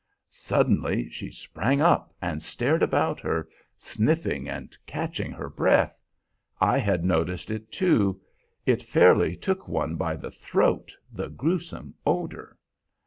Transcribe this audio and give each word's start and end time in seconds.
Suddenly 0.31 1.09
she 1.11 1.29
sprang 1.29 1.79
up 1.79 2.11
and 2.23 2.41
stared 2.41 2.81
about 2.81 3.19
her, 3.19 3.47
sniffing 3.77 4.49
and 4.49 4.75
catching 4.87 5.31
her 5.31 5.47
breath. 5.47 5.95
I 6.59 6.79
had 6.79 7.05
noticed 7.05 7.51
it 7.51 7.71
too; 7.71 8.19
it 8.65 8.81
fairly 8.81 9.35
took 9.35 9.67
one 9.67 9.97
by 9.97 10.15
the 10.15 10.31
throat, 10.31 10.91
the 11.13 11.29
gruesome 11.29 11.93
odor. 12.03 12.57